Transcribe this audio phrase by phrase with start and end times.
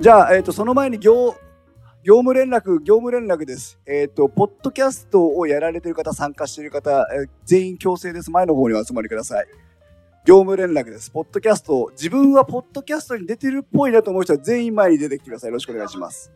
[0.00, 1.36] じゃあ、えっ、と、その前に業、
[2.02, 3.78] 業務連絡、業務連絡です。
[3.86, 8.30] えっ、と、ポッドキャストをやられてる方、参加している方、えー全員強制です。
[8.30, 9.46] 前の方にお集まりください。
[10.24, 11.10] 業務連絡です。
[11.10, 15.48] ポッドキャスト、自分はポッドキャストに出てるっぽいなと思う人は全員前に出てきてください。
[15.48, 16.32] よろしくお願いします。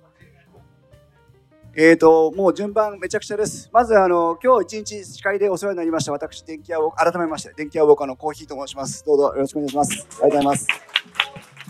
[1.74, 3.70] えっ、と、もう順番めちゃくちゃです。
[3.72, 6.12] まず、あの、今日一日司会でお世話になりました。
[6.12, 9.02] 私、電気屋を、改めまして、電気屋ウォーカーのコーヒーと申します。
[9.06, 9.92] どうぞよろしくお願いします。
[9.92, 10.68] ありがとうございます。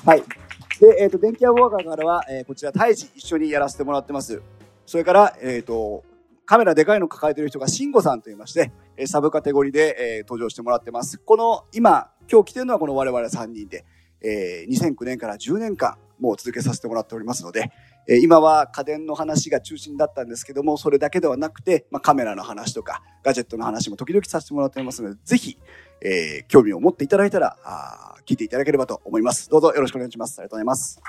[0.04, 0.43] はい。
[0.80, 4.42] で、えっ、と、電気屋ウォーカーからは、えーこちら、胎児一緒にやらせてもらってます。
[4.86, 6.04] それから、えっ、と、
[6.46, 11.18] カメラでかいの抱えてる人が慎吾さんと言いまして、えサブカテゴリーで、え登場してもらってます。
[11.18, 13.84] この、今、今日来てるのはこの我々3人で、
[14.20, 17.70] え2009年から10年間、もう続けさせてもらっておりますので、
[18.06, 25.58] え今は家電の話が中心だったんですけども、それだけではなくて、まあ、カメラの話とか、ガジェットの話も時々させてもらっておりますので、ぜひ、
[26.00, 29.50] えー興味を持っていただいたら、あー聞いていただければと思います。
[29.50, 30.38] どうぞよろしくお願いします。
[30.38, 31.00] ありがとうございます。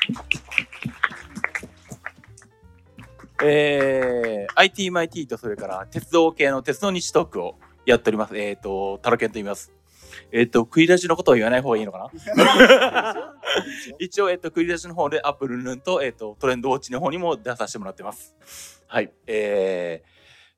[3.44, 8.38] えー、ITMIT とそれから鉄道系の鉄道日トークをやっております。
[8.38, 9.72] えっ、と、タロケンと言います。
[10.32, 13.34] えっ、と、クイラジのことを言わない方がいいのかな？
[14.00, 18.36] 一応、えっ、と、クイラジの方でアップルルンと、えっ、と、トレンドウォッチの方にも出させてもらってます。
[18.88, 19.12] はい。
[19.28, 20.08] えー、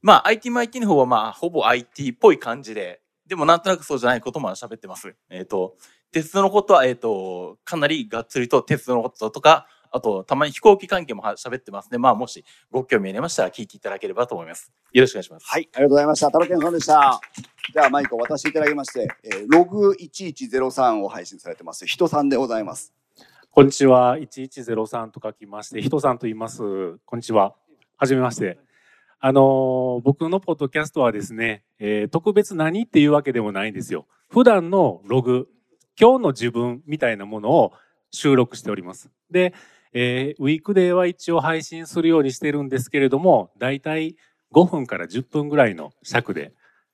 [0.01, 5.15] まあ、ITMIT の方はまあ、ほぼ IT っぽい感じで、でもなんとなくそうじゃないことも喋ってます。
[5.29, 5.75] えっ、と、
[6.11, 11.97] 鉄道のことは、えっ、と、かなりがっつりと鉄道のこととか、あと、たまに飛行機関係もは喋ってますね。
[11.97, 14.71] まあ、もしご興味ありましたら聞いていただければと思います。
[14.93, 15.45] よろしくお願いします。
[15.47, 16.31] はい、ありがとうございました。
[16.31, 17.21] タロケンさんでした。
[17.73, 21.85] じゃあ、マイクを渡していただきまして、えーログ1103を配信されてます。
[21.85, 22.93] 人さんでございます。
[23.51, 24.17] こんにちは。
[24.17, 26.97] 1103と書きまして、人さんと言います。
[27.05, 27.55] こんにちは。
[27.97, 28.66] はじめまして。
[29.19, 34.05] あの僕のポッドキャストはですね、えー特別何っていうわけでもないんですよ。
[34.29, 35.47] 普段のログ、
[35.99, 37.73] 今日の自分みたいなものを
[38.11, 39.09] 収録しております。
[39.31, 39.53] で、
[39.93, 44.15] えーウィークデーは一応配信するようにしてるんですけれども、だいたい
[44.53, 46.53] 5分から10分ぐらいの尺で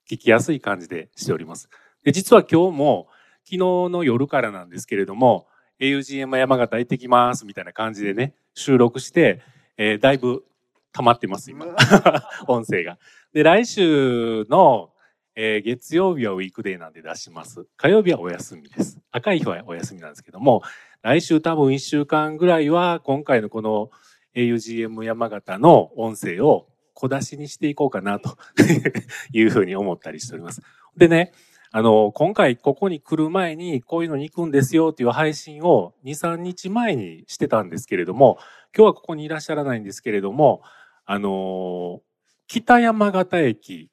[0.10, 1.70] 聞きやすい感じでしております。
[2.04, 3.08] で、実は今日も
[3.44, 5.48] 昨日の夜からなんですけれども、
[5.82, 9.42] AUGM 山形行ってきますみたいな感じでね、収録して、
[9.76, 10.46] えーだいぶ
[10.94, 11.66] 溜まってます、今。
[12.48, 12.98] 音声が。
[13.34, 14.92] で、来週の、
[15.36, 17.66] えー月曜日はウィークデーなんで出します。
[17.76, 19.00] 火曜日はお休みです。
[19.12, 20.62] 赤い日はお休みなんですけども、
[21.02, 23.90] 来週多分1週間ぐらいは今回のこの
[24.36, 28.38] AUGM 山形の音声を小出しにしていこうかなと
[29.34, 30.62] いうふうに思ったりしております。
[30.96, 31.32] でね、
[31.72, 38.38] あの、今回ここに来る前にこういうのに行くんですよっていう配信を2、3日前にしてたんですけれども、
[38.78, 40.62] 今日はここにいらっしゃらないんですけれども、
[41.06, 42.02] あの、
[42.48, 43.90] 北山形駅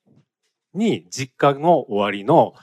[0.75, 2.54] に実家の終わりの、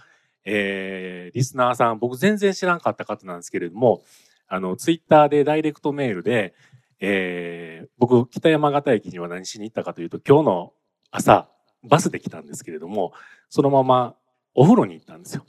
[0.45, 4.01] えーリスナーさん、僕全然知らんかった方なんですけれども、
[4.47, 6.53] あの、ツイッターでダイレクトメールで、
[6.99, 10.73] えー僕、北山形駅には何しに行ったかというと、今日の
[11.11, 11.49] 朝、
[11.83, 13.13] バスで来たんですけれども、
[13.49, 14.15] そのまま
[14.55, 15.45] お風呂に行ったんですよ。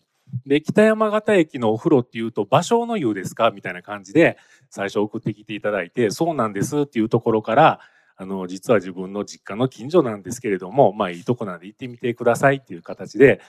[0.46, 3.50] で、北山形駅のお風呂っていうと、場所の湯ですか？
[3.50, 4.36] みたいな感じで、
[4.68, 7.80] 最初送ってきていただいて、そうなんですっていうところから、
[8.20, 13.40] あの、実は自分の実家の近所なんですけれども、 まあいいとこなんで行ってみてくださいっていう形で、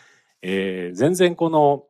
[0.44, 1.86] えー全然この、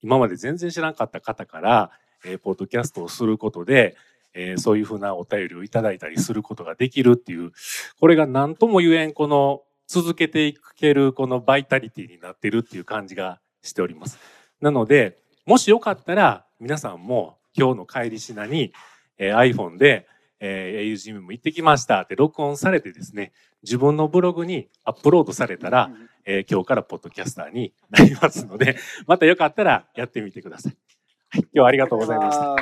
[0.00, 1.90] 今まで全然知らなかった方から、
[2.24, 3.96] えーポッドキャストをすることで、
[4.32, 7.50] えーそういうふうなお便りをいただいたりすることができるっていう、
[7.98, 14.20] これが何とも言えん、この続けていけるこのバイタリティになってるっていう感じがしております。
[14.60, 18.72] なので、もしよかったら皆さんも今日の帰りしなに、
[19.18, 20.06] えー iPhone で、
[20.40, 23.32] えー au も行ってきましたって録音されてですね、
[23.62, 25.90] 自分のブログにアップロードされたら、
[26.24, 30.76] えー今日からポッドキャスターになりますので、またよかったらやってみてください。
[31.30, 32.56] はい、今日はありがとうございました。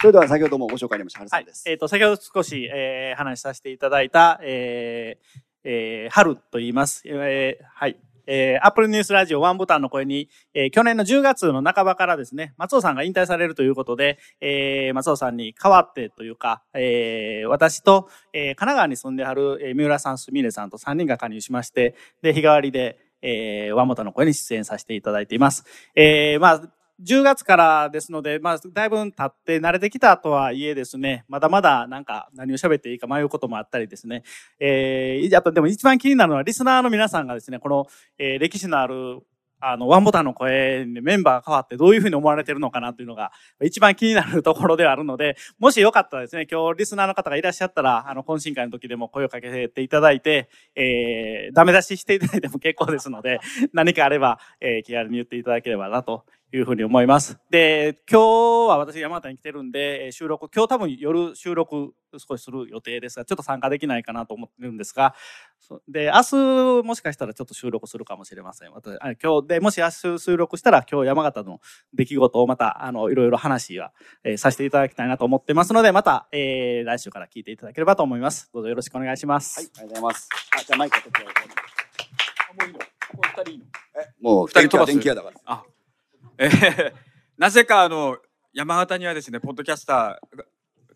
[0.00, 1.64] それでは先ほどもご紹介ありました、はいんです。。
[1.66, 7.02] えっ、と、先ほど少し、えー話させていただいた、えーえー春と言います。
[7.06, 7.96] えーはい。
[8.26, 25.64] えー、Apple News ラジオワンボタンの声に、えー去年の10月の半ばからですね、松尾さんが引退されるということで、えー松尾さんに代わってというか、えー私と、えー神奈川に住んである、えー三浦さん、すみれさんと3人が加入しまして、で、日替わりで、えーワンボタンの声に出演させていただいています。
[25.94, 26.62] えーまあ、
[27.02, 34.22] 10月からですので、まあ、だいぶ経って慣れてきたとはいえですね、まだまだなんか何を喋っていいか迷うこともあったりですね、
[34.60, 37.86] えー、やっぱでも一番気になるのはリスナーの皆さんがですね、この、
[38.18, 39.20] えー歴史のある
[39.66, 43.32] あの、ワンボタンの声にメンバーが変わってどういうふうに思われてるのかなというのが
[43.62, 53.40] 一番気になるところではあるので、もしよかったらですね、今日リスナーの方がいらっしゃったら、あの、懇親会の時でも声をかけていただいて、えー、ダメ出ししていただいても結構ですので、
[53.72, 56.24] 何かあれば、えー、気軽に言っていただければなと
[56.56, 57.36] いうふうに思います。
[57.50, 65.16] で、今日は私山形に来てるんで、えー収録、今日多分夜収録少しする予定ですが、ちょっと参加できないかなと思ってるんですが、
[65.58, 68.72] そで、明日もしかしたらちょっと収録するかもしれません。
[68.72, 71.60] 私あ今日で、もし明日収録したら今日山形の
[71.92, 73.92] 出来事をまた、あの、いろいろ話は、
[74.22, 78.48] えーさせていただきたいなと思ってますので、また、えー来週から聞いていただければと思います。
[78.54, 79.58] どうぞよろしくお願いします。
[79.58, 80.28] はい、ありがとうございます。
[80.56, 82.84] あ、じゃあマイク取ってもういいのも
[83.18, 83.64] う二人いいの
[83.96, 85.36] え、もう二人飛ばす電気屋だから。
[85.46, 85.64] あ、
[86.38, 86.92] えー
[87.36, 88.18] なぜかあの
[88.52, 90.44] 山形にはですねポッドキャスター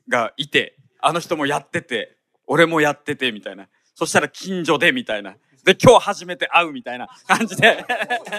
[0.08, 3.68] がいてあの人もやってて俺もやっててみたいな。
[3.94, 5.36] そしたら近所でみたいな。
[5.64, 7.84] で今日初めて会うみたいな感じで。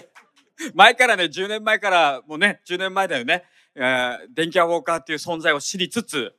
[0.74, 3.44] 前からね10年前からもうね10年前だよね、
[3.76, 6.34] えー電気屋ウォーカーっていう存在を知りつつ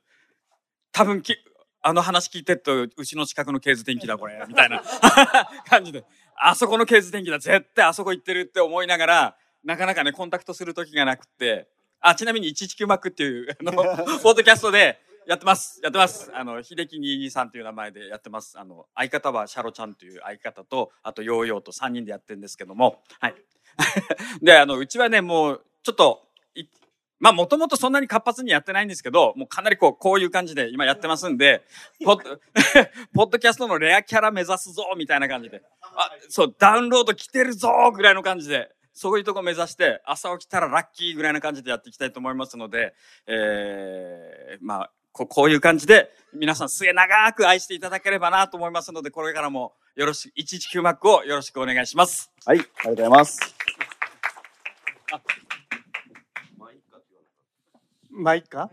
[0.92, 1.36] 多分き
[1.82, 4.82] あの話聞いてるとうちの近くのケーズ電気だこれみたいな。
[5.68, 6.04] 感じで。
[6.36, 11.68] あそこのケーズ電気だ絶対あそこ行ってるって思いながらなかなかねコンタクトする時がなくって
[12.00, 15.80] あちなみに119マックっていうあのポッドキャストでやってます。
[15.82, 16.30] やってます。
[16.34, 18.58] あの秀樹22さんという名前でやってます。
[18.58, 23.02] あの相方はシャロちゃんという相方とあとヨーヨーと3人でやってるんですけども。
[23.20, 23.34] はい。
[24.42, 26.64] であのうちはねもうちょっとい
[27.18, 31.64] まあもともとそんなに活発にやってないんですけどもうかなりこうこういう感じで今やってますんで
[32.04, 32.40] ポッド
[33.14, 35.62] ポッドキャストのレアキャラ目指すぞみたいな感じで。
[35.80, 42.94] あそうダウンロード来てるぞぐらいの感じでそういうとこ目指して朝起きたらラッキーぐらいな感じでやっていきたいと思いますので、
[43.26, 52.30] えー、まあここういう感じで皆さん末永く愛していただければなと思いますのでこれからもよろしく119マックをよろしくお願いします。
[52.44, 53.40] はい、ありがとうございます。
[58.10, 58.68] マイカ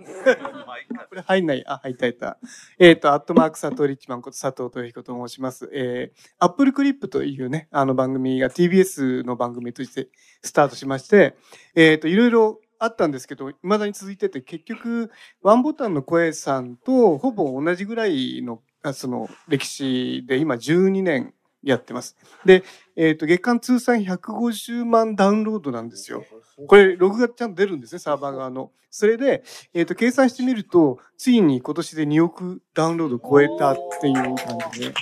[1.09, 1.63] これ入んない。
[1.67, 2.37] あ、入った入った。
[2.79, 5.69] えっ、と、アットマーク佐藤リッチマンこと佐藤豊彦と申します。
[5.73, 10.09] えー、アップルクリップというね、あの番組が TBS の番組として
[10.41, 11.35] スタートしまして、
[11.75, 15.11] えっ、と、いろいろあったんですけど、未だに続いてて、結局、
[15.41, 21.33] ワンボタンの声さんとほぼ同じぐらいの、あその、歴史で、今12年
[21.67, 22.15] やってます。
[22.45, 22.63] で、
[22.95, 26.23] えっ、と、月間通算150万ダウンロードなんですよ。
[26.67, 28.71] これ、ログがちゃんと出るんですね、サーバー側の。
[28.89, 29.43] それで、
[29.73, 34.35] えっ、と、計算してみると、ついに今年で2億ダウンロード超えたっていう感
[34.73, 34.93] じで、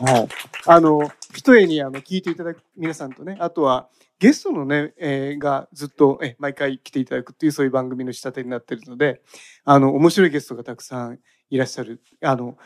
[0.00, 0.28] はい。
[0.66, 3.88] あの、一重にあの聞いていただく皆さんとね、あとは、
[4.18, 9.22] ゲストのね、えーがずっと、え、毎回来ていただくっていうそういう番組の仕立てになってるので、
[9.64, 11.20] あの、面白いゲストがたくさん
[11.50, 12.02] いらっしゃる。
[12.22, 12.56] あの、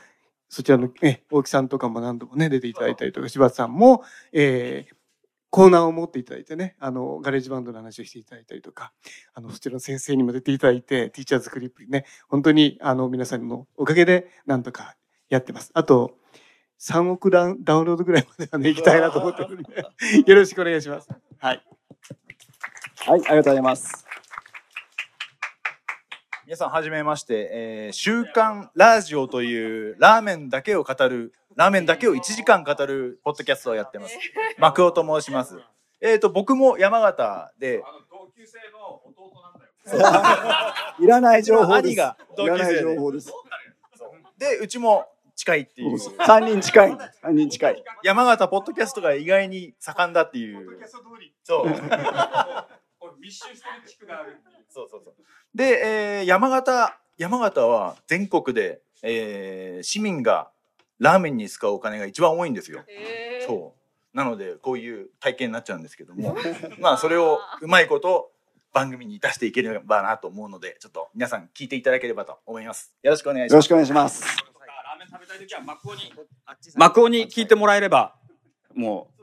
[0.52, 4.02] そちらの、え、大木さんとかも何度もね、出ていただいたりとか、柴田さんも、
[4.32, 4.94] えー
[5.54, 8.94] コーナーを持っていただいてね、あの、ガレージバンドの話をしていただいたりとか、
[9.34, 14.96] あの、そちらの先生にも出ていただいて、ティーチャーズクリップね、本当に、あの、皆さんのおかげで、なんとか
[15.28, 15.70] やってます。
[15.74, 16.16] あと、
[16.80, 19.86] 3億ダウンダウンロードぐらいまではね、 行きたいなと思ってるんで、
[20.26, 21.08] よろしくお願いします。
[21.36, 21.62] はい。
[23.06, 24.11] はい、ありがとうございます。
[26.44, 34.18] 皆さんはじめまして、えー週刊ラジオというラーメンだけを語るラーメンだけを1時間語るポッドキャストをやってます。
[34.58, 35.60] マクオと申します。
[36.00, 37.84] えっ、と僕も山形で。
[38.10, 40.74] 同級生の弟なんだよ。
[40.98, 41.86] いらない情報です。
[41.86, 43.32] 兄が同いらない級生で情報です。
[44.38, 45.06] でうちも
[45.36, 45.96] 近いっていう。
[46.26, 46.98] 三人近い。
[47.22, 47.84] 三人近い。
[48.02, 50.80] 山形ポッドキャストが意外に盛んだっていう。
[51.44, 51.66] そう
[53.22, 54.64] 密集してる地区があるっていう。
[54.68, 55.14] そうそうそう。
[55.54, 60.50] で、えー山形山形は全国で、えー市民が
[60.98, 62.84] ラーメンに使うお金が一番多いんですよ。
[63.46, 64.16] そう。
[64.16, 66.36] なのでこういう体験になっちゃうんですけども
[66.78, 68.30] まあそれをうまいこと
[68.72, 72.94] 番組に出していければなと思うのでちょっと皆さん聞いていただければと思います。
[73.02, 73.52] よろしくお願いします。
[73.52, 74.22] よろしくお願いします。
[74.24, 76.12] ラーメン食べたい時はマクオに
[76.76, 78.14] マクオに聞いてもらえれば
[78.74, 79.22] もう。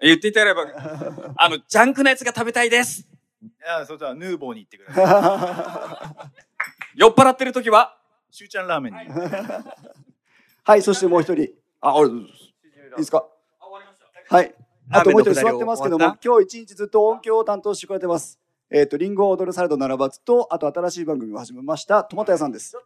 [0.00, 0.28] 言って。
[0.28, 1.34] いただければ。
[1.36, 3.00] あのジャンクなやつが食べたいです。
[3.02, 3.15] い
[3.60, 6.30] やそれではヌーボーに行ってください
[6.98, 7.96] 酔っ払ってる時は？
[8.30, 8.98] しゅうちゃんラーメンに
[10.64, 11.52] はい、そしてもう一人。
[11.80, 12.26] あ、あれ、いい
[12.96, 13.24] ですか？
[14.28, 14.54] はい。
[14.90, 18.40] あともう一人座ってますけども、今日一日ずっと音響を担当してくれてます。
[18.70, 22.76] えっ、と、リンゴを踊るサラダ並ばずと、あと新しい番組を始めました、トマト屋さんです。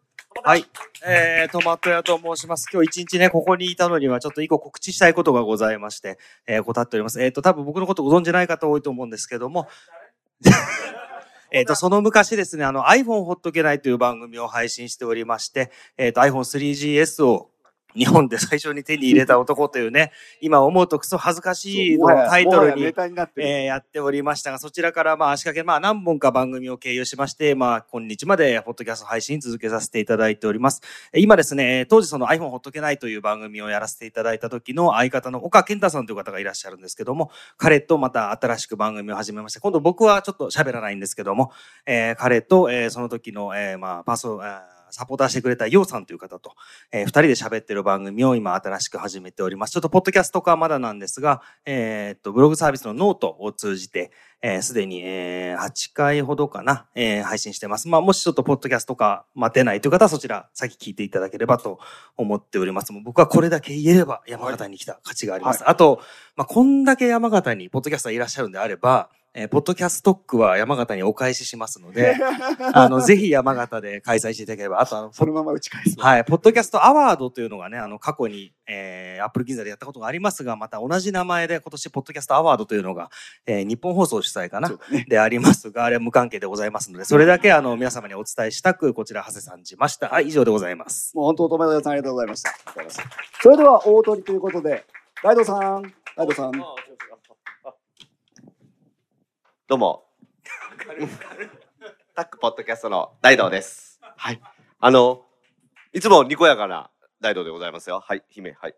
[0.43, 0.67] はい。
[1.07, 2.69] えー、トマト屋と申します。
[2.71, 7.23] 今日一日ね、ここにいたのにはちょっと一個告知したいことがございまして、えー、答っております。
[7.23, 9.69] えっ、と、多分僕のことご存じない方多いと思うんですけども、
[11.53, 17.51] えっと、その昔ですね、あの iPhone ほっとけないという番組を配信しておりまして、えっ、と iPhone3GS を
[17.95, 22.83] 日本で最初に手に入れた男というね、 今思うとクソ恥ずかしいタイトルに。
[23.45, 30.81] えーやっておりましたが、そちらからまあ足掛け、まあ何本か番組を経由しまして、まあ今日までポッドキャスト配信続けさせていただいております。
[31.13, 41.53] えー今ですね、当時その iPhone ほっとけないという番組をやらせていただいた時の相方の岡健太さんという方がいらっしゃるんですけども、彼とまた新しく番組を始めまして、今度僕はちょっと喋らないんですけども、
[41.87, 46.55] えー彼と、えーその時の、えーまあパーソ、えーサポーターしてくれたヨウさんという方と、
[46.93, 49.73] えー二人で喋ってる番組を今新しく始めております。
[49.73, 57.89] ちょっとポッドキャスト化はまだなんですが、えーっと、ブログサービスのノートを通じて、えーすでに、えー8回ほどかな、えー配信してます。
[57.89, 61.79] まあ、もしちょっとポッドキャスト化待てないという方はそちら先聞いていただければと
[62.17, 62.93] 思っております。
[62.93, 65.69] もう僕はこれだけ言えれば山形に来た価値があります。
[65.69, 66.01] あと、
[66.37, 72.17] まあ、こんだけ山形にポッドキャスターいらっしゃるんであれば、えー Podcastock は山形にお返ししますので、
[72.75, 75.95] あの、ぜひ山形で開催していただければ、あとあの、そのまま打ち返す。
[75.99, 76.25] はい。
[76.25, 83.09] ポッドキャストアワードというのがね、あの、過去に、えー、アップル銀座でやったことがありますが、また同じ名前で今年、ポッドキャストアワードというのが、
[83.47, 85.05] えー、日本放送主催かなね。
[85.09, 90.09] でありますが、あれは無関係でございますので、それだけ、あの、皆様にお伝えしたく、こちら、長谷さんじました。
[90.09, 91.15] はい、以上でございます。
[91.15, 92.51] もう本当、友達さんありがとうございました。
[92.51, 94.85] ありがとうございますそれでは、大鳥ということで、
[95.23, 95.83] ライドさん、
[96.17, 96.53] ライドさん。
[99.71, 100.03] どうも。
[102.17, 104.01] タックポッドキャストの大道です。
[104.03, 104.41] はい。
[104.81, 105.23] あの、
[105.93, 108.03] いつもにこやかな大道でございますよ。
[108.05, 108.75] はい、姫、はい。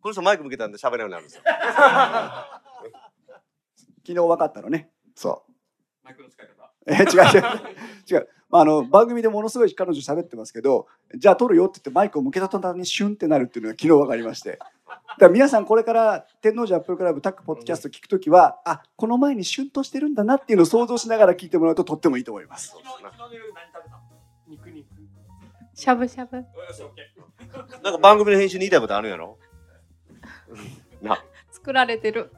[0.00, 1.42] この人マイク向けたんで喋れるようになるんですよ。
[3.98, 4.90] 昨日分かったのね。
[5.14, 6.08] そう。
[6.88, 7.42] え違う違う
[8.10, 22.76] 違う、まあ、あの番組でものすごい彼女喋ってますけどじゃあ撮るよって言ってマイクを向けた途端にシュンってなるっていうのが昨日分かりましてだから皆さんこれから天王寺アップルクラブタックポッドキャスト聞くときはあこの前にシュンとしてるんだなっていうのを想像しながら聞いてもらうととってもいいと思います
[24.48, 24.86] 肉肉。
[25.74, 26.36] しゃぶしゃぶ。
[27.82, 29.36] なんか番組の編集に言いたいことあるんやろ？
[31.02, 31.22] な、
[31.66, 32.30] 作られてる。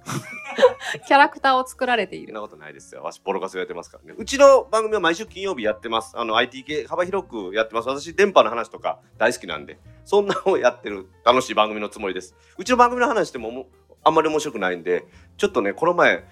[1.06, 2.28] キャラクターを作られている。
[2.28, 3.02] そんなことないですよ。
[3.02, 4.14] わし、ボロカスやってますからね。
[4.16, 6.18] うちの番組は毎週金曜日やってます。
[6.18, 7.88] あの、IT 系幅広くやってます。
[7.88, 12.34] 私、電波の話とか大好きなんで、そんなのをやってる楽しい番組のつもりです。
[12.56, 13.66] うちの番組の話してももう
[14.02, 15.04] あんまり面白くないんで、
[15.36, 16.24] ちょっとね、この前、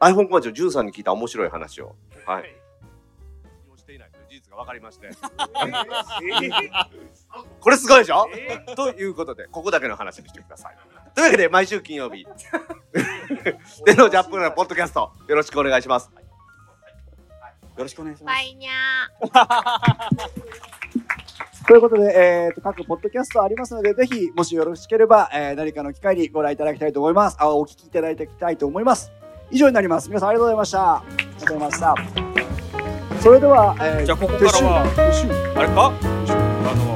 [0.00, 1.96] iPhone コマーチを13に聞いた面白い話を。
[2.26, 2.42] はい。
[2.42, 2.50] 利
[3.70, 5.08] 用していないという事実が分かりまして。
[7.60, 8.28] これすごいでしょ、
[8.76, 10.76] ということで、ここだけの話にしてください。
[11.14, 12.26] というわけで、毎週金曜日、
[13.84, 16.10] 天王寺アップルのポッドキャスト、よろしくお願いします。
[17.76, 18.36] よろしくお願いします。
[18.36, 18.70] バイニャ
[21.66, 27.36] ということで、えー、と各ポッドキャストありますのでぜひもしよろしければ、えー何かの機会にご覧いただきたいと思います。
[27.40, 29.10] あお聞きいただいていきたいと思います。
[29.50, 30.08] 以上になります。
[30.08, 30.96] 皆さんありがとうございました。
[30.96, 31.94] ありがとうございました。
[33.22, 34.82] それでは、えーじゃあここからは
[35.56, 35.92] あれか？
[36.70, 36.93] あの、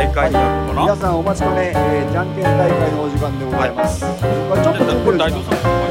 [0.00, 0.82] 大会になるのかな？
[0.82, 4.00] 皆さんお待ちかね、えーじゃんけん大会のお時間でございます。
[4.00, 5.89] これちょっとこれ大道さん